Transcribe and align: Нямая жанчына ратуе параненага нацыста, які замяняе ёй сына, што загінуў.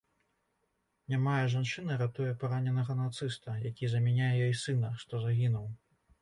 Нямая 1.13 1.43
жанчына 1.55 1.97
ратуе 2.01 2.29
параненага 2.43 2.95
нацыста, 3.03 3.49
які 3.69 3.91
замяняе 3.93 4.31
ёй 4.47 4.57
сына, 4.63 4.89
што 5.05 5.13
загінуў. 5.29 5.71